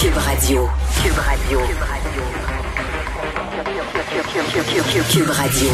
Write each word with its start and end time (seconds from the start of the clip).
Cube 0.00 0.16
Radio. 0.16 0.66
Cube 1.02 1.12
Radio. 1.18 1.60
Cube 5.10 5.28
Radio. 5.28 5.68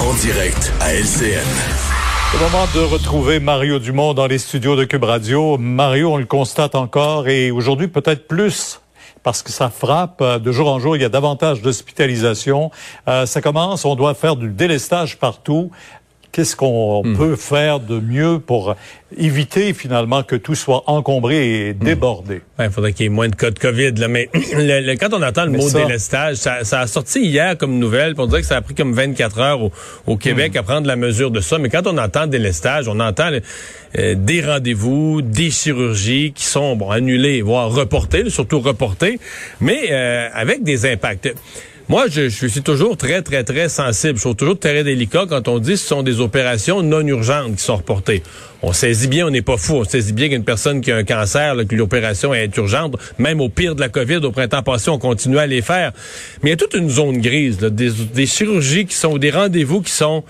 En 0.00 0.14
direct 0.14 0.72
à 0.80 0.94
LCN. 0.94 1.04
C'est 1.04 2.38
le 2.38 2.44
moment 2.44 2.64
de 2.74 2.80
retrouver 2.80 3.40
Mario 3.40 3.78
Dumont 3.78 4.14
dans 4.14 4.26
les 4.26 4.38
studios 4.38 4.74
de 4.74 4.84
Cube 4.84 5.04
Radio. 5.04 5.58
Mario, 5.58 6.14
on 6.14 6.16
le 6.16 6.24
constate 6.24 6.76
encore 6.76 7.28
et 7.28 7.50
aujourd'hui 7.50 7.88
peut-être 7.88 8.26
plus 8.26 8.80
parce 9.22 9.42
que 9.42 9.52
ça 9.52 9.68
frappe 9.68 10.22
euh, 10.22 10.38
de 10.38 10.50
jour 10.50 10.72
en 10.72 10.78
jour. 10.78 10.96
Il 10.96 11.02
y 11.02 11.04
a 11.04 11.10
davantage 11.10 11.60
d'hospitalisation. 11.60 12.70
Euh, 13.06 13.26
ça 13.26 13.42
commence, 13.42 13.84
on 13.84 13.96
doit 13.96 14.14
faire 14.14 14.36
du 14.36 14.48
délestage 14.48 15.18
partout. 15.18 15.70
Qu'est-ce 16.30 16.54
qu'on 16.56 17.02
Hmm. 17.04 17.16
peut 17.16 17.36
faire 17.36 17.80
de 17.80 17.98
mieux 17.98 18.38
pour 18.38 18.76
éviter 19.16 19.72
finalement 19.72 20.22
que 20.22 20.36
tout 20.36 20.54
soit 20.54 20.84
encombré 20.86 21.68
et 21.68 21.72
Hmm. 21.74 21.78
débordé? 21.78 22.42
Il 22.60 22.70
faudrait 22.70 22.92
qu'il 22.92 23.04
y 23.04 23.06
ait 23.06 23.10
moins 23.10 23.28
de 23.28 23.34
cas 23.34 23.50
de 23.50 23.58
COVID. 23.58 23.92
Là. 23.92 24.08
Mais 24.08 24.28
le- 24.54 24.80
le- 24.86 24.96
quand 24.96 25.12
on 25.14 25.22
entend 25.22 25.46
le 25.46 25.50
Mais 25.52 25.58
mot 25.58 25.68
ça- 25.68 25.80
délestage, 25.84 26.36
ça, 26.36 26.64
ça 26.64 26.80
a 26.80 26.86
sorti 26.86 27.20
hier 27.24 27.56
comme 27.56 27.78
nouvelle. 27.78 28.14
On 28.18 28.26
dirait 28.26 28.42
que 28.42 28.46
ça 28.46 28.56
a 28.56 28.60
pris 28.60 28.74
comme 28.74 28.92
24 28.92 29.38
heures 29.40 29.62
au, 29.62 29.72
au 30.06 30.16
Québec 30.16 30.52
Hmm. 30.54 30.58
à 30.58 30.62
prendre 30.62 30.86
la 30.86 30.96
mesure 30.96 31.30
de 31.30 31.40
ça. 31.40 31.58
Mais 31.58 31.70
quand 31.70 31.86
on 31.86 31.96
entend 31.96 32.26
délestage, 32.26 32.88
on 32.88 33.00
entend 33.00 33.30
euh, 33.98 34.14
des 34.14 34.42
rendez-vous, 34.42 35.22
des 35.22 35.50
chirurgies 35.50 36.32
qui 36.34 36.44
sont 36.44 36.76
bon, 36.76 36.90
annulées, 36.90 37.40
voire 37.40 37.70
reportées, 37.70 38.28
surtout 38.28 38.60
reportées, 38.60 39.18
mais 39.62 39.90
euh, 39.90 40.28
avec 40.34 40.62
des 40.62 40.84
impacts. 40.84 41.32
Moi, 41.88 42.04
je, 42.10 42.28
suis 42.28 42.60
toujours 42.60 42.98
très, 42.98 43.22
très, 43.22 43.44
très 43.44 43.70
sensible. 43.70 44.16
Je 44.16 44.20
suis 44.20 44.36
toujours 44.36 44.58
très 44.58 44.84
délicat 44.84 45.24
quand 45.26 45.48
on 45.48 45.58
dit 45.58 45.70
que 45.70 45.76
ce 45.76 45.86
sont 45.86 46.02
des 46.02 46.20
opérations 46.20 46.82
non 46.82 47.00
urgentes 47.00 47.56
qui 47.56 47.62
sont 47.62 47.76
reportées. 47.76 48.22
On 48.60 48.74
saisit 48.74 49.08
bien, 49.08 49.26
on 49.26 49.30
n'est 49.30 49.40
pas 49.40 49.56
fou. 49.56 49.76
On 49.76 49.84
saisit 49.84 50.12
bien 50.12 50.28
qu'une 50.28 50.44
personne 50.44 50.82
qui 50.82 50.92
a 50.92 50.96
un 50.96 51.04
cancer, 51.04 51.54
là, 51.54 51.64
que 51.64 51.74
l'opération 51.74 52.34
est 52.34 52.54
urgente. 52.58 52.96
Même 53.18 53.40
au 53.40 53.48
pire 53.48 53.74
de 53.74 53.80
la 53.80 53.88
COVID, 53.88 54.16
au 54.16 54.32
printemps 54.32 54.62
passé, 54.62 54.90
on 54.90 54.98
continue 54.98 55.38
à 55.38 55.46
les 55.46 55.62
faire. 55.62 55.92
Mais 56.42 56.50
il 56.50 56.52
y 56.52 56.54
a 56.54 56.56
toute 56.58 56.74
une 56.74 56.90
zone 56.90 57.22
grise, 57.22 57.56
des, 57.56 57.90
des 57.90 58.26
chirurgies 58.26 58.84
qui 58.84 58.94
sont, 58.94 59.16
des 59.16 59.30
rendez-vous 59.30 59.80
qui 59.80 59.92
sont 59.92 60.24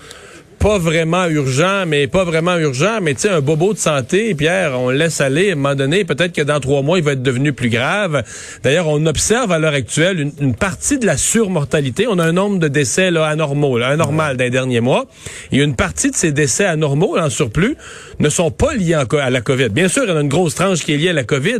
pas 0.59 0.77
vraiment 0.77 1.25
urgent, 1.27 1.85
mais 1.87 2.07
pas 2.07 2.25
vraiment 2.25 2.57
urgent, 2.57 2.99
mais 3.01 3.13
tu 3.13 3.21
sais, 3.21 3.29
un 3.29 3.39
bobo 3.39 3.73
de 3.73 3.77
santé, 3.77 4.35
Pierre, 4.35 4.77
on 4.77 4.89
le 4.89 4.97
laisse 4.97 5.21
aller, 5.21 5.49
à 5.49 5.53
un 5.53 5.55
moment 5.55 5.75
donné, 5.75 6.03
peut-être 6.03 6.33
que 6.33 6.41
dans 6.41 6.59
trois 6.59 6.81
mois, 6.81 6.97
il 6.97 7.03
va 7.03 7.13
être 7.13 7.23
devenu 7.23 7.53
plus 7.53 7.69
grave. 7.69 8.23
D'ailleurs, 8.61 8.87
on 8.87 9.05
observe 9.05 9.51
à 9.53 9.57
l'heure 9.57 9.73
actuelle 9.73 10.19
une, 10.19 10.33
une 10.41 10.55
partie 10.55 10.99
de 10.99 11.05
la 11.05 11.15
surmortalité. 11.15 12.07
On 12.09 12.19
a 12.19 12.25
un 12.25 12.33
nombre 12.33 12.59
de 12.59 12.67
décès 12.67 13.09
là, 13.09 13.25
anormaux, 13.25 13.77
là, 13.77 13.87
anormal 13.87 14.35
dans 14.35 14.43
les 14.43 14.49
derniers 14.49 14.81
mois. 14.81 15.05
Et 15.53 15.57
une 15.59 15.75
partie 15.75 16.11
de 16.11 16.15
ces 16.15 16.33
décès 16.33 16.65
anormaux, 16.65 17.15
là, 17.15 17.25
en 17.25 17.29
surplus, 17.29 17.77
ne 18.19 18.29
sont 18.29 18.51
pas 18.51 18.73
liés 18.73 18.95
à 18.95 19.29
la 19.29 19.41
COVID. 19.41 19.69
Bien 19.69 19.87
sûr, 19.87 20.03
il 20.03 20.09
y 20.09 20.11
en 20.11 20.17
a 20.17 20.21
une 20.21 20.27
grosse 20.27 20.55
tranche 20.55 20.79
qui 20.79 20.93
est 20.93 20.97
liée 20.97 21.09
à 21.09 21.13
la 21.13 21.23
COVID, 21.23 21.59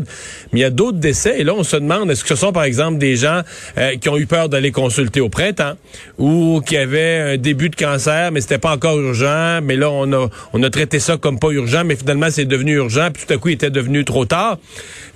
mais 0.51 0.59
il 0.59 0.61
y 0.61 0.65
a 0.65 0.69
d'autres 0.69 0.97
décès. 0.97 1.39
Et 1.39 1.45
là, 1.45 1.53
on 1.55 1.63
se 1.63 1.77
demande, 1.77 2.11
est-ce 2.11 2.23
que 2.23 2.29
ce 2.29 2.35
sont, 2.35 2.51
par 2.51 2.63
exemple, 2.63 2.97
des 2.97 3.15
gens 3.15 3.41
euh, 3.77 3.95
qui 3.95 4.09
ont 4.09 4.17
eu 4.17 4.25
peur 4.25 4.49
d'aller 4.49 4.71
consulter 4.71 5.21
au 5.21 5.29
printemps 5.29 5.75
ou 6.17 6.61
qui 6.65 6.75
avaient 6.75 7.33
un 7.33 7.37
début 7.37 7.69
de 7.69 7.77
cancer, 7.77 8.31
mais 8.33 8.41
c'était 8.41 8.57
pas 8.57 8.73
encore 8.73 8.88
urgent, 8.95 9.59
mais 9.63 9.75
là, 9.75 9.89
on 9.89 10.11
a, 10.13 10.29
on 10.53 10.63
a 10.63 10.69
traité 10.69 10.99
ça 10.99 11.17
comme 11.17 11.39
pas 11.39 11.49
urgent, 11.49 11.83
mais 11.85 11.95
finalement, 11.95 12.27
c'est 12.29 12.45
devenu 12.45 12.75
urgent, 12.75 13.09
puis 13.13 13.23
tout 13.25 13.33
à 13.33 13.37
coup, 13.37 13.49
il 13.49 13.53
était 13.53 13.69
devenu 13.69 14.05
trop 14.05 14.25
tard. 14.25 14.57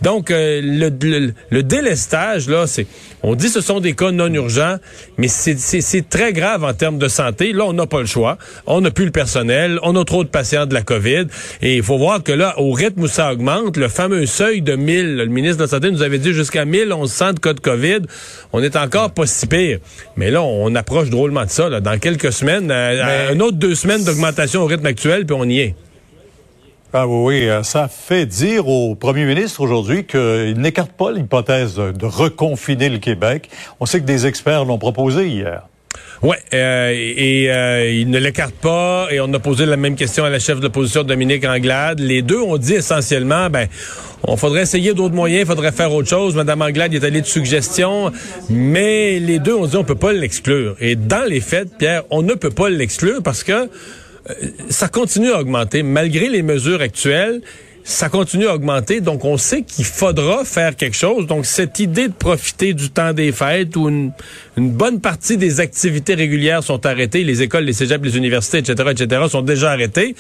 Donc, 0.02 0.32
euh, 0.32 0.62
le, 0.64 0.90
le, 1.02 1.34
le 1.50 1.64
délestage, 1.64 2.50
là, 2.50 2.68
c'est, 2.68 2.88
on 3.26 3.36
dit 3.36 3.48
que 3.48 3.54
ce 3.54 3.62
sont 3.62 3.80
des 3.80 3.94
cas 3.94 4.12
non 4.12 4.28
urgents, 4.34 4.78
mais 5.18 5.30
c'est, 5.30 6.10
très 6.10 6.34
grave 6.34 6.66
en 6.66 6.74
termes 6.74 6.98
de 6.98 7.08
santé. 7.08 7.54
Là, 7.54 7.64
on 7.66 7.72
n'a 7.72 7.88
pas 7.88 8.02
le 8.02 8.06
choix. 8.06 8.38
On 8.68 8.82
n'a 8.82 8.92
plus 8.92 9.06
le 9.06 9.12
personnel. 9.12 9.80
On 9.82 9.96
a 9.96 10.04
trop 10.04 10.26
de 10.26 10.30
patients 10.30 10.66
de 10.66 10.74
la 10.74 10.82
COVID. 10.82 11.28
Et 11.62 11.78
il 11.78 11.84
faut 11.84 11.98
voir 11.98 12.22
que 12.22 12.34
là, 12.34 12.60
au 12.60 12.74
rythme 12.74 13.04
où 13.04 13.08
ça 13.08 13.32
augmente, 13.32 13.78
le 13.78 13.88
fameux 13.88 14.26
seuil 14.26 14.62
de 14.62 14.76
1000, 14.76 15.16
le 15.16 15.26
ministre 15.28 15.58
de 15.58 15.64
la 15.64 15.70
Santé 15.70 15.90
nous 15.90 16.02
avait 16.02 16.20
dit 16.20 16.34
jusqu'à 16.34 16.66
1100 16.66 17.34
de 17.34 17.40
cas 17.40 17.54
de 17.54 17.62
COVID. 17.62 18.00
On 18.52 18.62
est 18.62 18.76
encore 18.76 19.12
pas 19.12 19.26
si 19.26 19.48
pire. 19.48 19.80
Mais 20.18 20.30
là, 20.30 20.44
on 20.44 20.76
approche 20.76 21.10
drôlement 21.10 21.46
de 21.46 21.50
ça. 21.50 21.70
Là. 21.70 21.80
Dans 21.80 21.98
quelques 21.98 22.34
semaines, 22.34 22.72
un 22.72 23.40
autre 23.40 23.58
deux 23.64 23.76
semaines 23.76 24.04
d'augmentation 24.04 24.64
au 24.64 24.66
rythme 24.66 24.88
actuel, 24.88 25.26
puis 25.26 25.38
on 25.40 25.46
y 25.46 25.60
est. 25.60 25.76
Ah 26.92 27.08
oui, 27.08 27.24
oui, 27.24 27.50
euh, 27.50 27.64
ça 27.64 27.88
fait 27.88 28.26
dire 28.26 28.68
au 28.68 28.94
premier 28.94 29.24
ministre 29.24 29.62
aujourd'hui 29.62 30.06
qu'il 30.06 30.56
n'écarte 30.58 30.92
pas 30.92 31.14
l'hypothèse 31.14 31.76
de, 31.76 31.94
de 31.94 32.06
reconfiner 32.06 32.90
le 32.90 32.98
Québec. 32.98 33.50
On 33.80 33.86
sait 33.86 34.02
que 34.02 34.06
des 34.06 34.28
experts 34.28 34.66
l'ont 34.66 34.78
proposé 34.78 35.30
hier. 35.30 35.64
Ouais, 36.22 36.38
euh, 36.54 36.92
et 36.94 37.52
euh, 37.52 37.90
il 37.90 38.10
ne 38.10 38.18
l'écarte 38.18 38.56
pas. 38.56 39.08
Et 39.12 39.20
on 39.20 39.34
a 39.34 39.40
posé 39.40 39.66
la 39.66 39.76
même 39.76 39.96
question 39.96 40.24
à 40.24 40.30
la 40.30 40.40
chef 40.40 40.60
de 40.60 40.64
l'opposition 40.64 41.04
Dominique 41.04 41.46
Anglade. 41.46 42.00
Les 42.00 42.22
deux 42.22 42.40
ont 42.40 42.58
dit 42.58 42.76
essentiellement, 42.76 43.50
ben, 43.50 43.68
on 44.24 44.38
faudrait 44.38 44.62
essayer 44.62 44.94
d'autres 44.94 45.16
moyens, 45.16 45.42
il 45.42 45.48
faudrait 45.48 45.74
faire 45.74 45.92
autre 45.92 46.08
chose. 46.08 46.34
Madame 46.36 46.62
Anglade 46.62 46.94
est 46.94 47.04
allée 47.04 47.20
de 47.20 47.26
suggestions, 47.26 48.12
mais 48.50 49.20
les 49.20 49.40
deux 49.40 49.54
ont 49.54 49.66
dit 49.66 49.76
on 49.76 49.84
peut 49.84 49.96
pas 49.96 50.14
l'exclure. 50.14 50.78
Et 50.80 50.96
dans 50.96 51.28
les 51.28 51.42
faits, 51.42 51.78
Pierre, 51.78 52.04
on 52.10 52.22
ne 52.22 52.34
peut 52.36 52.50
pas 52.52 52.70
l'exclure 52.70 53.22
parce 53.22 53.44
que 53.44 53.52
euh, 53.52 53.68
ça 54.70 54.88
continue 54.88 55.32
à 55.32 55.42
augmenter 55.42 55.84
malgré 55.84 56.30
les 56.30 56.42
mesures 56.42 56.80
actuelles. 56.80 57.42
Ça 57.86 58.08
continue 58.08 58.48
à 58.48 58.56
augmenter, 58.56 59.02
donc 59.02 59.26
on 59.26 59.38
sait 59.38 59.62
qu'il 59.62 59.84
faudra 59.84 60.46
faire 60.46 60.76
quelque 60.76 60.96
chose. 60.96 61.28
Donc 61.28 61.46
cette 61.46 61.80
idée 61.80 62.08
de 62.08 62.14
profiter 62.14 62.74
du 62.74 62.90
temps 62.90 63.12
des 63.12 63.34
fêtes 63.34 63.76
où 63.76 63.90
une, 63.90 64.12
une 64.56 64.72
bonne 64.72 65.02
partie 65.02 65.36
des 65.36 65.60
activités 65.60 66.14
régulières 66.14 66.64
sont 66.64 66.86
arrêtées, 66.86 67.26
les 67.26 67.42
écoles, 67.42 67.66
les 67.66 67.74
cégeps, 67.74 68.04
les 68.04 68.18
universités, 68.18 68.60
etc., 68.60 68.92
etc., 68.92 69.24
sont 69.30 69.42
déjà 69.42 69.72
arrêtées. 69.72 70.16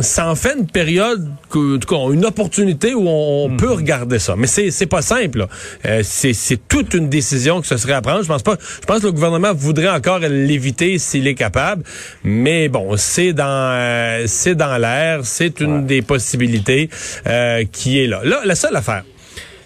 Ça 0.00 0.28
en 0.28 0.34
fait 0.34 0.56
une 0.58 0.66
période, 0.66 1.28
en 1.54 1.78
tout 1.78 1.86
cas, 1.88 2.12
une 2.12 2.24
opportunité 2.24 2.94
où 2.94 3.06
on, 3.06 3.44
on 3.44 3.56
peut 3.56 3.70
regarder 3.70 4.18
ça. 4.18 4.34
Mais 4.36 4.48
c'est 4.48 4.72
c'est 4.72 4.86
pas 4.86 5.02
simple. 5.02 5.46
Euh, 5.86 6.00
c'est 6.02 6.32
c'est 6.32 6.56
toute 6.68 6.94
une 6.94 7.08
décision 7.08 7.60
que 7.60 7.66
ce 7.66 7.76
serait 7.76 7.92
à 7.92 8.02
prendre. 8.02 8.22
Je 8.22 8.28
pense 8.28 8.42
pas. 8.42 8.56
Je 8.80 8.86
pense 8.86 9.00
que 9.00 9.06
le 9.06 9.12
gouvernement 9.12 9.54
voudrait 9.54 9.88
encore 9.88 10.18
l'éviter 10.18 10.98
s'il 10.98 11.28
est 11.28 11.36
capable. 11.36 11.84
Mais 12.24 12.68
bon, 12.68 12.96
c'est 12.96 13.32
dans 13.32 13.44
euh, 13.46 14.24
c'est 14.26 14.56
dans 14.56 14.76
l'air. 14.78 15.20
C'est 15.22 15.60
une 15.60 15.86
des 15.86 16.02
possibilités 16.02 16.90
euh, 17.28 17.64
qui 17.70 18.00
est 18.00 18.08
là. 18.08 18.20
Là, 18.24 18.40
la 18.44 18.56
seule 18.56 18.74
affaire. 18.74 19.04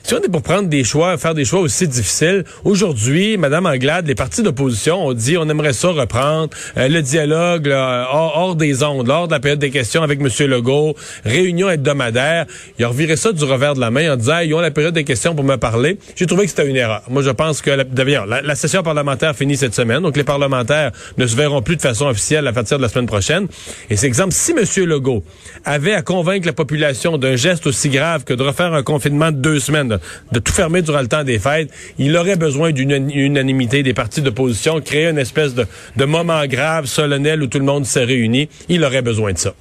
Si 0.09 0.15
on 0.15 0.23
est 0.23 0.31
pour 0.31 0.41
prendre 0.41 0.71
des 0.71 0.85
choix, 0.85 1.19
faire 1.19 1.35
des 1.35 1.45
choix 1.45 1.61
aussi 1.61 1.87
difficiles, 1.87 2.45
aujourd'hui, 2.65 3.37
Madame 3.37 3.67
Anglade, 3.67 4.07
les 4.07 4.15
partis 4.15 4.43
d'opposition 4.43 5.07
ont 5.07 5.13
dit 5.13 5.37
on 5.37 5.47
aimerait 5.51 5.75
ça 5.75 5.89
reprendre 5.89 6.49
euh, 6.79 6.89
le 6.89 7.03
dialogue 7.03 7.67
là, 7.67 8.09
hors, 8.11 8.39
hors 8.39 8.57
des 8.57 8.83
ondes, 8.83 9.07
lors 9.07 9.29
de 9.29 9.35
la 9.35 9.39
période 9.39 9.59
des 9.59 9.69
questions 9.69 10.03
avec 10.03 10.19
M. 10.19 10.29
Legault, 10.49 10.97
réunion 11.27 11.69
hebdomadaire. 11.69 12.47
Ils 12.79 12.87
ont 12.87 12.89
reviré 12.89 13.17
ça 13.17 13.33
du 13.33 13.45
revers 13.45 13.75
de 13.75 13.81
la 13.81 13.91
main 13.91 14.15
en 14.15 14.17
disant 14.17 14.39
ils 14.39 14.55
ont 14.55 14.61
la 14.61 14.71
période 14.71 14.95
des 14.95 15.05
questions 15.05 15.35
pour 15.35 15.45
me 15.45 15.57
parler. 15.57 15.99
J'ai 16.17 16.25
trouvé 16.25 16.45
que 16.45 16.49
c'était 16.53 16.67
une 16.67 16.77
erreur. 16.77 17.03
Moi, 17.11 17.21
je 17.21 17.29
pense 17.29 17.61
que 17.61 17.69
la, 17.69 17.85
la, 17.85 18.41
la 18.41 18.55
session 18.55 18.83
parlementaire 18.83 19.37
finit 19.37 19.59
cette 19.59 19.75
semaine, 19.75 20.01
donc 20.01 20.17
les 20.17 20.25
parlementaires 20.25 20.91
ne 21.19 21.27
se 21.27 21.37
verront 21.37 21.61
plus 21.61 21.77
de 21.77 21.83
façon 21.83 22.07
officielle 22.07 22.47
à 22.47 22.55
partir 22.55 22.79
de 22.79 22.83
la 22.83 22.89
semaine 22.89 23.05
prochaine. 23.05 23.47
Et 23.91 23.97
c'est 23.99 24.07
exemple, 24.07 24.33
si 24.33 24.53
M. 24.53 24.87
Legault 24.87 25.23
avait 25.67 25.93
à 25.93 26.01
convaincre 26.01 26.47
la 26.47 26.55
population 26.55 27.19
d'un 27.19 27.37
geste 27.37 27.67
aussi 27.67 27.91
grave 27.91 28.25
que 28.25 28.33
de 28.33 28.43
refaire 28.43 28.73
un 28.73 28.83
confinement 28.83 29.33
de 29.33 29.37
deux 29.37 29.61
semaines, 29.61 29.98
de, 30.33 30.39
tout 30.39 30.53
fermer 30.53 30.83
durant 30.83 31.01
le 31.01 31.09
temps 31.09 31.25
des 31.25 31.39
fêtes, 31.39 31.71
il 31.99 32.17
aurait 32.17 32.37
besoin 32.37 32.73
d'une 32.73 33.11
unanimité 33.11 33.83
des 33.83 33.95
partis 33.95 34.23
d'opposition, 34.23 34.81
créer 34.81 35.09
une 35.09 35.19
espèce 35.19 35.55
de, 35.55 35.67
de 35.97 36.05
moment 36.05 36.45
grave, 36.47 36.87
solennel 36.87 37.43
où 37.43 37.47
tout 37.47 37.59
le 37.59 37.65
monde 37.65 37.87
s'est 37.87 38.05
réuni. 38.05 38.49
Il 38.69 38.85
aurait 38.85 39.03
besoin 39.03 39.33
de 39.33 39.39
ça. 39.39 39.55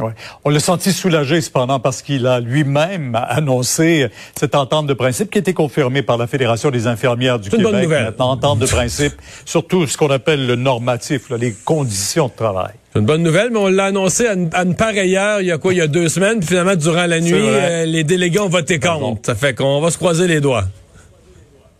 Ouais. 0.00 0.10
On 0.44 0.50
l'a 0.50 0.58
senti 0.60 0.92
soulagé 0.92 1.40
cependant 1.40 1.78
parce 1.78 2.02
qu'il 2.02 2.26
a 2.26 2.40
lui-même 2.40 3.16
annoncé 3.28 4.08
cette 4.38 4.54
entente 4.56 4.86
de 4.88 4.94
principe 4.94 5.30
qui 5.30 5.38
a 5.38 5.40
été 5.40 5.54
confirmée 5.54 6.02
par 6.02 6.16
la 6.16 6.26
Fédération 6.26 6.70
des 6.70 6.86
infirmières 6.86 7.38
du 7.38 7.48
C'est 7.50 7.56
une 7.56 7.62
Québec. 7.62 7.72
bonne 7.74 7.82
nouvelle. 7.84 8.04
Maintenant, 8.06 8.30
entente 8.30 8.58
de 8.58 8.66
principe 8.66 9.14
sur 9.44 9.66
tout 9.66 9.86
ce 9.86 9.96
qu'on 9.96 10.10
appelle 10.10 10.46
le 10.46 10.56
normatif, 10.56 11.30
là, 11.30 11.36
les 11.36 11.52
conditions 11.64 12.26
de 12.26 12.32
travail. 12.34 12.72
C'est 12.92 12.98
une 13.00 13.06
bonne 13.06 13.22
nouvelle, 13.22 13.50
mais 13.50 13.58
on 13.58 13.68
l'a 13.68 13.86
annoncé 13.86 14.26
à 14.26 14.34
une, 14.34 14.50
à 14.52 14.62
une 14.64 14.74
pareille 14.76 15.16
heure, 15.16 15.40
il 15.40 15.46
y 15.46 15.52
a 15.52 15.58
quoi, 15.58 15.72
il 15.72 15.78
y 15.78 15.80
a 15.80 15.86
deux 15.88 16.08
semaines, 16.08 16.38
puis 16.40 16.48
finalement, 16.48 16.76
durant 16.76 17.06
la 17.06 17.20
nuit, 17.20 17.32
euh, 17.34 17.84
les 17.86 18.04
délégués 18.04 18.38
ont 18.40 18.48
voté 18.48 18.78
Pardon. 18.78 19.10
contre. 19.14 19.26
Ça 19.26 19.34
fait 19.34 19.54
qu'on 19.54 19.80
va 19.80 19.90
se 19.90 19.98
croiser 19.98 20.26
les 20.28 20.40
doigts. 20.40 20.64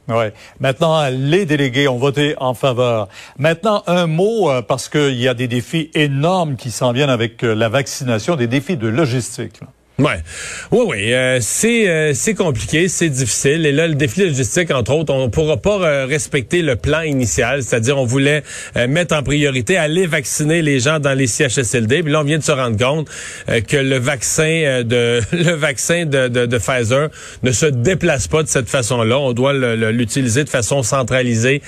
Ouais. 0.08 0.34
Maintenant, 0.60 1.08
les 1.08 1.46
délégués 1.46 1.88
ont 1.88 1.96
voté 1.96 2.34
en 2.38 2.52
faveur. 2.54 3.08
Maintenant, 3.38 3.82
un 3.86 4.06
mot, 4.06 4.50
euh, 4.50 4.60
parce 4.60 4.88
qu'il 4.88 5.14
y 5.14 5.28
a 5.28 5.34
des 5.34 5.48
défis 5.48 5.90
énormes 5.94 6.56
qui 6.56 6.70
s'en 6.70 6.92
viennent 6.92 7.10
avec 7.10 7.42
euh, 7.42 7.54
la 7.54 7.68
vaccination, 7.70 8.36
des 8.36 8.46
défis 8.46 8.76
de 8.76 8.88
logistique. 8.88 9.60
Ouais, 10.00 10.24
oui, 10.72 10.84
oui, 10.88 11.14
euh, 11.14 11.38
c'est 11.40 11.88
euh, 11.88 12.14
c'est 12.14 12.34
compliqué, 12.34 12.88
c'est 12.88 13.08
difficile. 13.08 13.64
Et 13.64 13.70
là, 13.70 13.86
le 13.86 13.94
défi 13.94 14.24
logistique, 14.24 14.72
entre 14.72 14.92
autres, 14.92 15.14
on 15.14 15.30
pourra 15.30 15.56
pas 15.56 15.78
euh, 15.78 16.06
respecter 16.06 16.62
le 16.62 16.74
plan 16.74 17.02
initial, 17.02 17.62
c'est-à-dire 17.62 17.96
on 17.96 18.04
voulait 18.04 18.42
euh, 18.76 18.88
mettre 18.88 19.14
en 19.14 19.22
priorité 19.22 19.76
aller 19.76 20.08
vacciner 20.08 20.62
les 20.62 20.80
gens 20.80 20.98
dans 20.98 21.16
les 21.16 21.28
CHSLD. 21.28 22.02
Puis 22.02 22.10
là, 22.12 22.22
on 22.22 22.24
vient 22.24 22.38
de 22.38 22.42
se 22.42 22.50
rendre 22.50 22.76
compte 22.76 23.08
euh, 23.48 23.60
que 23.60 23.76
le 23.76 23.96
vaccin 23.98 24.82
de 24.84 25.20
le 25.32 25.52
vaccin 25.52 26.06
de, 26.06 26.26
de, 26.26 26.46
de 26.46 26.58
Pfizer 26.58 27.10
ne 27.44 27.52
se 27.52 27.66
déplace 27.66 28.26
pas 28.26 28.42
de 28.42 28.48
cette 28.48 28.68
façon-là. 28.68 29.16
On 29.16 29.32
doit 29.32 29.52
l'utiliser 29.52 30.42
de 30.42 30.50
façon 30.50 30.82
centralisée 30.82 31.62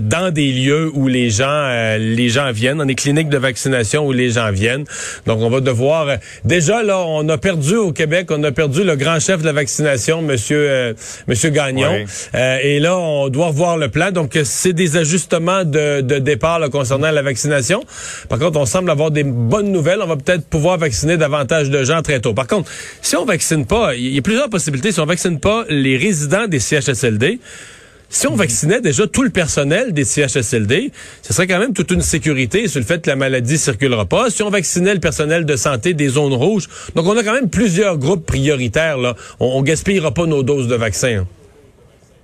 dans 0.00 0.34
des 0.34 0.50
lieux 0.50 0.90
où 0.94 1.06
les 1.06 1.30
gens 1.30 1.96
les 1.96 2.28
gens 2.28 2.50
viennent, 2.50 2.78
dans 2.78 2.86
des 2.86 2.96
cliniques 2.96 3.28
de 3.28 3.38
vaccination 3.38 4.04
où 4.04 4.10
les 4.10 4.30
gens 4.30 4.50
viennent. 4.50 4.84
Donc, 5.26 5.38
on 5.40 5.48
va 5.48 5.60
devoir 5.60 6.16
déjà 6.44 6.82
là, 6.82 6.98
on 7.06 7.28
a 7.28 7.38
perdu 7.38 7.67
perdu 7.68 7.76
au 7.76 7.92
Québec, 7.92 8.28
on 8.30 8.42
a 8.44 8.52
perdu 8.52 8.82
le 8.82 8.96
grand 8.96 9.20
chef 9.20 9.40
de 9.40 9.46
la 9.46 9.52
vaccination, 9.52 10.22
Monsieur 10.22 10.70
euh, 10.70 10.94
Monsieur 11.26 11.50
Gagnon. 11.50 12.04
Euh, 12.34 12.58
et 12.62 12.80
là, 12.80 12.96
on 12.96 13.28
doit 13.28 13.48
revoir 13.48 13.76
le 13.76 13.88
plan. 13.88 14.10
Donc, 14.10 14.38
c'est 14.44 14.72
des 14.72 14.96
ajustements 14.96 15.64
de, 15.64 16.00
de 16.00 16.18
départ 16.18 16.58
là, 16.58 16.70
concernant 16.70 17.10
la 17.10 17.20
vaccination. 17.20 17.84
Par 18.30 18.38
contre, 18.38 18.58
on 18.58 18.64
semble 18.64 18.90
avoir 18.90 19.10
des 19.10 19.24
bonnes 19.24 19.70
nouvelles. 19.70 20.00
On 20.02 20.06
va 20.06 20.16
peut-être 20.16 20.46
pouvoir 20.46 20.78
vacciner 20.78 21.18
davantage 21.18 21.68
de 21.68 21.84
gens 21.84 22.00
très 22.00 22.20
tôt. 22.20 22.32
Par 22.32 22.46
contre, 22.46 22.70
si 23.02 23.16
on 23.16 23.26
vaccine 23.26 23.66
pas, 23.66 23.94
il 23.94 24.14
y 24.14 24.18
a 24.18 24.22
plusieurs 24.22 24.48
possibilités. 24.48 24.90
Si 24.90 25.00
on 25.00 25.06
vaccine 25.06 25.38
pas 25.38 25.64
les 25.68 25.98
résidents 25.98 26.46
des 26.46 26.60
CHSLD, 26.60 27.38
si 28.10 28.26
on 28.26 28.34
vaccinait 28.36 28.80
déjà 28.80 29.06
tout 29.06 29.22
le 29.22 29.30
personnel 29.30 29.92
des 29.92 30.04
CHSLD, 30.04 30.92
ce 31.22 31.32
serait 31.34 31.46
quand 31.46 31.58
même 31.58 31.72
toute 31.74 31.90
une 31.90 32.00
sécurité 32.00 32.66
sur 32.68 32.80
le 32.80 32.86
fait 32.86 33.02
que 33.02 33.10
la 33.10 33.16
maladie 33.16 33.58
circulera 33.58 34.06
pas. 34.06 34.30
Si 34.30 34.42
on 34.42 34.50
vaccinait 34.50 34.94
le 34.94 35.00
personnel 35.00 35.44
de 35.44 35.56
santé 35.56 35.92
des 35.94 36.08
zones 36.08 36.32
rouges, 36.34 36.68
donc 36.94 37.06
on 37.06 37.16
a 37.16 37.22
quand 37.22 37.34
même 37.34 37.50
plusieurs 37.50 37.98
groupes 37.98 38.24
prioritaires. 38.24 38.96
Là. 38.98 39.14
On, 39.40 39.46
on 39.58 39.62
gaspillera 39.62 40.12
pas 40.12 40.26
nos 40.26 40.42
doses 40.42 40.68
de 40.68 40.74
vaccins. 40.74 41.18
hein. 41.20 41.26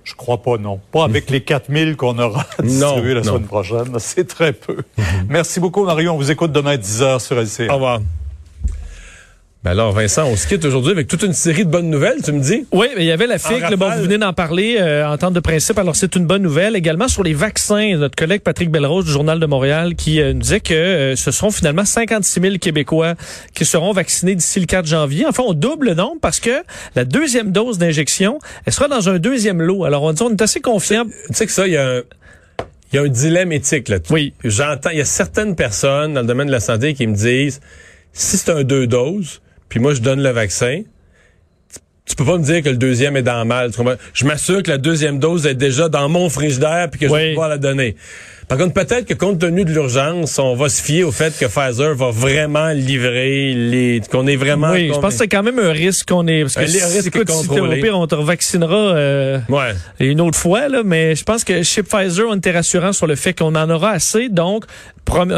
Je 0.03 0.13
crois 0.13 0.41
pas, 0.41 0.57
non. 0.57 0.79
Pas 0.91 1.03
avec 1.05 1.29
les 1.31 1.41
4000 1.41 1.95
qu'on 1.95 2.17
aura 2.19 2.45
distribués 2.63 3.15
la 3.15 3.21
non. 3.21 3.33
semaine 3.33 3.47
prochaine. 3.47 3.95
C'est 3.97 4.27
très 4.27 4.53
peu. 4.53 4.77
Merci 5.29 5.59
beaucoup, 5.59 5.83
Mario. 5.83 6.11
On 6.11 6.17
vous 6.17 6.29
écoute 6.29 6.51
demain 6.51 6.71
à 6.73 6.77
10h 6.77 7.19
sur 7.19 7.39
LCN. 7.39 7.71
Au 7.71 7.75
revoir. 7.75 8.01
Ben 9.65 9.71
alors, 9.71 9.93
Vincent, 9.93 10.27
on 10.27 10.35
se 10.35 10.45
quitte 10.45 10.63
aujourd'hui 10.63 10.91
avec 10.91 11.07
toute 11.07 11.23
une 11.23 11.33
série 11.33 11.65
de 11.65 11.71
bonnes 11.71 11.89
nouvelles, 11.89 12.21
tu 12.23 12.31
me 12.31 12.39
dis? 12.39 12.67
Oui, 12.71 12.85
mais 12.95 13.03
il 13.03 13.07
y 13.07 13.11
avait 13.11 13.25
la 13.25 13.39
FIC, 13.39 13.63
En 13.63 13.69
là, 13.69 13.75
bon, 13.75 13.89
vous 13.95 14.03
venez 14.03 14.19
d'en 14.19 14.31
parler, 14.31 14.77
euh, 14.79 15.07
entente 15.07 15.33
de 15.33 15.39
principe, 15.39 15.79
alors 15.79 15.95
c'est 15.95 16.15
une 16.15 16.27
bonne 16.27 16.43
nouvelle. 16.43 16.75
Également 16.75 17.07
sur 17.07 17.23
les 17.23 17.33
vaccins, 17.33 17.97
notre 17.97 18.15
collègue 18.15 18.41
Patrick 18.41 18.69
Belrose 18.69 19.05
du 19.05 19.11
Journal 19.11 19.39
de 19.39 19.45
Montréal 19.47 19.95
qui 19.95 20.21
euh, 20.21 20.33
nous 20.33 20.41
disait 20.41 20.59
que 20.59 20.75
euh, 20.75 21.15
ce 21.15 21.31
seront 21.31 21.49
finalement 21.49 21.83
56 21.83 22.41
000 22.41 22.55
Québécois 22.61 23.15
qui 23.55 23.65
seront 23.65 23.91
vaccinés 23.91 24.35
d'ici 24.35 24.59
le 24.59 24.67
4 24.67 24.85
janvier. 24.85 25.25
Enfin, 25.25 25.41
on 25.47 25.55
double 25.55 25.87
le 25.87 25.93
nombre 25.95 26.19
parce 26.21 26.39
que 26.39 26.61
la 26.95 27.03
deuxième 27.03 27.51
dose 27.51 27.79
d'injection, 27.79 28.37
elle 28.67 28.73
sera 28.73 28.87
dans 28.87 29.09
un 29.09 29.17
deuxième 29.17 29.63
lot. 29.63 29.83
Alors 29.83 30.03
on 30.03 30.13
dit, 30.13 30.21
on 30.21 30.29
est 30.29 30.43
assez 30.43 30.61
confiant. 30.61 31.05
Tu 31.05 31.33
sais 31.33 31.47
que 31.47 31.51
ça, 31.51 31.65
il 31.65 31.73
y 31.73 31.77
a 31.77 31.89
un... 31.89 32.01
Il 32.93 32.97
y 32.97 32.99
a 32.99 33.01
un 33.01 33.07
dilemme 33.07 33.51
éthique 33.51 33.89
là-dessus. 33.89 34.13
Oui. 34.13 34.33
J'entends, 34.43 34.91
il 34.91 34.99
y 34.99 35.01
a 35.01 35.05
certaines 35.05 35.55
personnes 35.55 36.13
dans 36.13 36.21
le 36.21 36.27
domaine 36.27 36.47
de 36.47 36.51
la 36.51 36.59
santé 36.59 36.93
qui 36.93 37.07
me 37.07 37.15
disent, 37.15 37.59
si 38.13 38.37
c'est 38.37 38.51
un 38.51 38.63
deux 38.63 38.85
doses, 38.85 39.41
puis 39.75 39.81
moi 39.81 39.93
je 39.93 39.99
donne 39.99 40.23
le 40.23 40.29
vaccin, 40.29 40.83
tu- 42.05 42.15
peux 42.15 42.23
pas 42.23 42.37
me 42.37 42.43
dire 42.45 42.63
que 42.63 42.69
le 42.69 42.77
deuxième 42.77 43.17
est 43.17 43.23
dans 43.23 43.39
le 43.39 43.43
mal. 43.43 43.71
Je 44.13 44.23
m'assure 44.25 44.63
que 44.63 44.71
la 44.71 44.77
deuxième 44.77 45.19
dose 45.19 45.45
est 45.45 45.53
déjà 45.53 45.89
dans 45.89 46.07
mon 46.07 46.29
frigidaire 46.29 46.87
puis 46.89 46.97
que 47.01 47.07
je 47.07 47.11
vais 47.13 47.17
pouvoir 47.33 47.49
la 47.49 47.57
donner. 47.57 47.97
Par 48.47 48.59
contre, 48.59 48.73
peut-être 48.73 49.05
que 49.07 49.15
compte 49.15 49.39
tenu 49.39 49.65
de 49.65 49.71
l'urgence, 49.71 50.37
on 50.37 50.55
va 50.55 50.69
se 50.69 50.79
fier 50.81 51.03
au 51.03 51.11
fait 51.11 51.33
que 51.37 51.45
Pfizer 51.47 51.95
va 51.95 52.11
vraiment 52.11 52.69
livrer 52.69 53.53
les, 53.55 54.01
qu'on 54.11 54.27
est 54.27 54.35
vraiment. 54.35 54.71
oui, 54.71 54.91
je 54.93 54.99
pense 54.99 55.13
que 55.13 55.19
c'est 55.19 55.27
quand 55.27 55.41
même 55.41 55.57
un 55.57 55.71
risque 55.71 56.07
qu'on 56.09 56.27
est. 56.27 56.41
Parce 56.43 56.53
que 56.55 56.67
si- 56.67 56.83
risque 56.83 57.07
écoute, 57.07 57.27
si 57.29 57.59
au 57.59 57.67
pire, 57.71 57.97
on 57.97 58.05
te 58.05 58.13
revaccinera. 58.13 58.75
euh, 58.95 59.39
Ouais. 59.49 59.73
une 59.99 60.21
autre 60.21 60.37
fois, 60.37 60.67
là, 60.69 60.83
mais 60.85 61.15
je 61.15 61.23
pense 61.23 61.43
que 61.43 61.63
chez 61.63 61.81
Pfizer, 61.81 62.27
on 62.29 62.35
était 62.35 62.51
rassurant 62.51 62.93
sur 62.93 63.07
le 63.07 63.15
fait 63.15 63.33
qu'on 63.33 63.55
en 63.55 63.67
aura 63.69 63.89
assez. 63.91 64.29
Donc, 64.29 64.65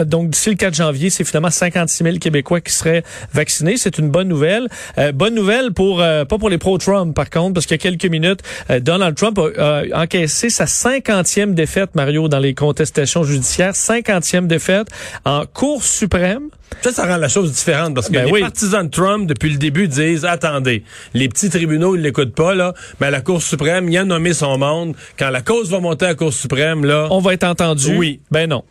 donc 0.05 0.29
d'ici 0.29 0.49
le 0.49 0.55
4 0.55 0.75
janvier, 0.75 1.09
c'est 1.09 1.23
finalement 1.23 1.49
56 1.49 2.03
000 2.03 2.17
Québécois 2.17 2.59
qui 2.59 2.73
seraient 2.73 3.03
vaccinés. 3.33 3.77
C'est 3.77 3.97
une 3.99 4.09
bonne 4.09 4.27
nouvelle. 4.27 4.67
Euh, 4.97 5.13
bonne 5.13 5.33
nouvelle 5.35 5.71
pour 5.71 6.01
euh, 6.01 6.25
pas 6.25 6.37
pour 6.37 6.49
les 6.49 6.57
pro-Trump, 6.57 7.15
par 7.15 7.29
contre, 7.29 7.53
parce 7.53 7.65
qu'il 7.65 7.75
y 7.75 7.79
a 7.79 7.81
quelques 7.81 8.05
minutes, 8.11 8.41
euh, 8.69 8.81
Donald 8.81 9.15
Trump 9.15 9.39
a, 9.57 9.83
a 9.93 10.03
encaissé 10.03 10.49
sa 10.49 10.65
50e 10.65 11.53
défaite, 11.53 11.91
Mario, 11.95 12.27
dans 12.27 12.39
les 12.39 12.53
contestations 12.53 12.96
judiciaires. 13.23 13.73
50e 13.73 14.47
défaite 14.47 14.87
en 15.25 15.45
Cour 15.45 15.83
suprême. 15.83 16.49
Ça, 16.81 16.91
ça 16.91 17.05
rend 17.07 17.17
la 17.17 17.29
chose 17.29 17.51
différente 17.53 17.95
parce 17.95 18.07
que 18.07 18.13
Ben 18.13 18.25
les 18.25 18.31
oui. 18.31 18.41
partisans 18.41 18.85
de 18.85 18.91
Trump, 18.91 19.27
depuis 19.27 19.49
le 19.49 19.57
début, 19.57 19.87
disent 19.87 20.25
attendez, 20.25 20.83
les 21.13 21.29
petits 21.29 21.49
tribunaux, 21.49 21.95
ils 21.95 22.01
l'écoutent 22.01 22.35
pas, 22.35 22.53
là, 22.53 22.73
mais 22.99 23.07
à 23.07 23.11
la 23.11 23.21
Cour 23.21 23.41
suprême, 23.41 23.89
il 23.89 23.97
a 23.97 24.03
nommé 24.03 24.33
son 24.33 24.57
monde. 24.57 24.95
Quand 25.17 25.29
la 25.29 25.41
cause 25.41 25.69
va 25.71 25.79
monter 25.79 26.05
à 26.05 26.09
la 26.09 26.15
Cour 26.15 26.33
suprême, 26.33 26.85
là. 26.85 27.07
On 27.09 27.19
va 27.19 27.33
être 27.33 27.45
entendu. 27.45 27.95
Oui. 27.97 28.19
Ben 28.31 28.47
non. 28.49 28.63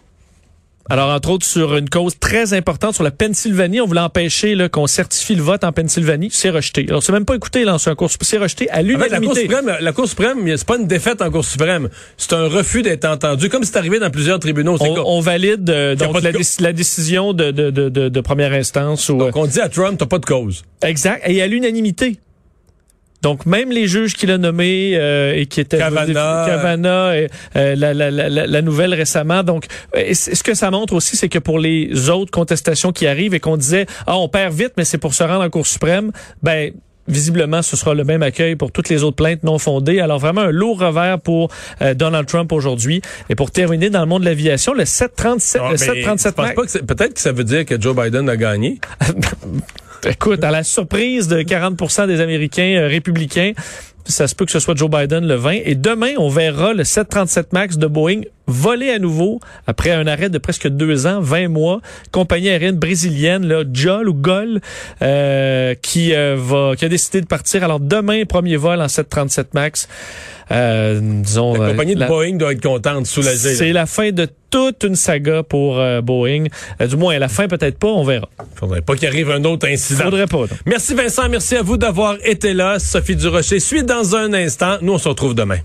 Alors, 0.88 1.11
entre 1.11 1.31
autres, 1.31 1.47
sur 1.47 1.77
une 1.77 1.88
cause 1.88 2.19
très 2.19 2.53
importante, 2.55 2.94
sur 2.94 3.03
la 3.05 3.11
Pennsylvanie, 3.11 3.81
on 3.81 3.87
voulait 3.87 4.00
empêcher 4.00 4.56
qu'on 4.71 4.87
certifie 4.87 5.35
le 5.35 5.43
vote 5.43 5.65
en 5.65 5.73
Pennsylvanie. 5.73 6.29
C'est 6.33 6.50
rejeté. 6.50 6.87
Alors, 6.88 7.03
c'est 7.03 7.12
même 7.12 7.25
pas 7.25 7.35
écouté 7.35 7.65
là, 7.65 7.77
c'est 7.79 7.91
un 7.91 7.94
cours, 7.94 8.11
c'est 8.21 8.38
rejeté 8.38 8.71
à 8.71 8.77
fait, 8.77 8.83
la 8.83 8.94
Cour 8.94 9.05
l'unanimité. 9.06 9.41
suprême, 9.43 9.77
la 9.81 9.93
Cour 9.93 10.09
suprême, 10.09 10.56
c'est 10.56 10.67
pas 10.67 10.77
une 10.77 10.87
défaite 10.87 11.23
en 11.23 11.31
Cour 11.31 11.44
suprême. 11.44 11.88
C'est 12.17 12.33
un 12.33 12.47
refus 12.49 12.83
d'être 12.83 13.05
entendu, 13.05 13.49
comme 13.49 13.65
c'est 13.65 13.77
arrivé 13.77 13.99
dans 13.99 14.11
plusieurs 14.11 14.38
tribunaux. 14.38 14.77
On, 14.81 14.97
on 15.05 15.21
valide 15.21 15.69
euh, 15.71 15.94
donc 15.97 16.23
la, 16.23 16.73
décision 16.73 17.33
de, 17.33 17.50
de, 17.50 17.71
de, 17.71 18.21
première 18.21 18.53
instance. 18.53 19.11
Donc, 19.11 19.37
on 19.37 19.47
dit 19.47 19.61
à 19.61 19.69
Trump, 19.69 19.99
t'as 19.99 20.06
pas 20.06 20.19
de 20.19 20.27
cause. 20.27 20.65
euh, 20.85 20.88
exact. 20.88 21.23
Et 21.29 21.43
à 21.43 21.47
l'unanimité. 21.47 22.19
Donc, 23.26 23.44
même 23.44 23.73
les 23.73 23.88
juges 23.88 24.14
qu'il 24.14 24.31
a 24.31 24.38
nommés 24.38 24.93
euh, 24.94 25.34
et 25.34 25.46
qui 25.46 25.61
étaient... 25.61 25.78
Kavanaugh. 25.78 26.46
Kavanaugh, 26.46 27.12
et, 27.12 27.26
euh, 27.56 27.75
la, 27.75 27.93
la, 27.93 28.08
la, 28.12 28.28
la- 28.46 28.62
nouvelle 28.62 28.94
récemment. 28.94 29.43
Donc, 29.43 29.64
euh, 29.96 30.14
ce 30.14 30.40
que 30.44 30.55
ça 30.55 30.70
montre 30.70 30.93
aussi, 30.94 31.17
c'est 31.17 31.28
que 31.28 31.40
pour 31.40 31.58
les 31.58 32.08
autres 32.08 32.31
contestations 32.31 32.93
qui 32.93 33.05
arrivent 33.08 33.34
et 33.34 33.40
qu'on 33.40 33.56
disait, 33.56 33.87
ah, 34.06 34.17
on 34.17 34.28
perd 34.28 34.55
vite, 34.55 34.75
mais 34.76 34.84
c'est 34.84 34.99
pour 34.99 35.12
se 35.12 35.25
rendre 35.25 35.43
en 35.44 35.50
Cour 35.50 35.67
suprême, 35.67 36.12
ben 36.44 36.70
visiblement, 37.08 37.62
ce 37.62 37.76
sera 37.76 37.94
le 37.94 38.05
même 38.05 38.23
accueil 38.23 38.55
pour 38.55 38.70
toutes 38.70 38.88
les 38.90 39.02
autres 39.02 39.17
plaintes 39.17 39.43
non 39.43 39.58
fondées. 39.58 39.99
Alors 40.00 40.20
vraiment 40.20 40.43
un 40.43 40.50
lourd 40.52 40.78
revers 40.81 41.19
pour 41.20 41.50
euh, 41.82 41.94
Donald 41.94 42.26
Trump 42.28 42.52
aujourd'hui. 42.52 43.02
Et 43.28 43.34
pour 43.34 43.50
terminer 43.50 43.90
dans 43.90 44.00
le 44.02 44.06
monde 44.06 44.23
de 44.23 44.26
l'aviation, 44.28 44.73
le 44.73 44.84
737, 44.84 45.61
Ah, 45.61 45.67
le 45.67 45.70
mais 45.73 45.78
737 45.78 46.31
je 46.31 46.34
pense 46.37 46.44
Max- 46.46 46.55
pas 46.55 46.62
que 46.64 46.70
c'est- 46.70 46.87
peut-être 46.87 47.14
que 47.14 47.20
ça 47.20 47.32
veut 47.32 47.44
dire 47.44 47.64
que 47.64 47.81
Joe 47.81 47.96
Biden 47.96 48.28
a 48.28 48.37
gagné. 48.37 48.78
Écoute, 50.05 50.45
à 50.45 50.51
la 50.51 50.63
surprise 50.63 51.29
de 51.29 51.43
40% 51.43 52.07
des 52.07 52.21
Américains 52.21 52.77
euh, 52.77 52.89
républicains, 52.89 53.53
ça 54.05 54.29
se 54.29 54.35
peut 54.35 54.45
que 54.45 54.53
ce 54.53 54.61
soit 54.61 54.77
Joe 54.77 54.91
Biden 54.91 55.27
le 55.27 55.35
20. 55.35 55.61
Et 55.65 55.75
demain, 55.75 56.13
on 56.19 56.29
verra 56.29 56.73
le 56.73 56.85
737 56.85 57.53
MAX 57.53 57.77
de 57.79 57.87
Boeing 57.87 58.23
voler 58.47 58.91
à 58.91 58.99
nouveau 58.99 59.41
après 59.67 59.91
un 59.91 60.07
arrêt 60.07 60.29
de 60.31 60.39
presque 60.39 60.69
deux 60.69 61.07
ans, 61.07 61.21
20 61.21 61.49
mois. 61.49 61.81
Compagnie 62.13 62.49
aérienne 62.49 62.77
brésilienne, 62.77 63.47
là, 63.47 63.63
JOL 63.73 64.09
ou 64.09 64.15
GOL, 64.15 64.61
euh, 65.03 65.75
qui 65.83 66.15
euh, 66.15 66.37
va, 66.39 66.75
qui 66.77 66.85
a 66.85 66.89
décidé 66.89 67.21
de 67.21 67.27
partir. 67.27 67.65
Alors 67.65 67.81
demain, 67.81 68.25
premier 68.25 68.57
vol 68.57 68.81
en 68.81 68.89
737 68.89 69.55
MAX. 69.55 69.89
Euh, 70.53 71.01
disons, 71.03 71.55
La 71.55 71.65
euh, 71.65 71.71
compagnie 71.73 71.95
de 71.97 72.01
la- 72.01 72.07
Boeing 72.07 72.37
doit 72.37 72.53
être 72.53 72.63
contente, 72.63 73.07
soulagée. 73.07 73.57
c'est 73.57 73.73
la 73.73 73.85
fin 73.87 74.13
de 74.13 74.29
toute 74.49 74.85
une 74.85 74.95
saga 74.95 75.43
pour 75.43 75.81
euh, 75.81 76.01
Boeing. 76.01 76.45
Euh, 76.81 76.87
du 76.87 76.95
moins, 76.97 77.17
à 77.17 77.19
la 77.19 77.27
fin, 77.29 77.49
peut-être 77.49 77.79
pas, 77.81 77.89
on 77.89 78.05
verra. 78.05 78.29
Faudrait 78.55 78.81
pas 78.81 78.95
qu'il 78.95 79.09
arrive 79.09 79.31
un 79.33 79.43
autre 79.45 79.67
incident. 79.67 80.05
Faudrait 80.05 80.27
pas. 80.29 80.39
non. 80.39 80.49
Merci 80.65 80.95
Vincent, 80.95 81.29
merci 81.29 81.57
à 81.57 81.63
vous 81.63 81.77
d'avoir 81.77 82.17
été 82.23 82.55
là. 82.55 82.79
Sophie 82.79 83.17
Durocher 83.17 83.59
suit 83.59 83.83
dans 83.83 84.15
un 84.15 84.33
instant. 84.35 84.77
Nous, 84.83 84.93
on 84.93 84.99
se 84.99 85.09
retrouve 85.09 85.35
demain. 85.35 85.59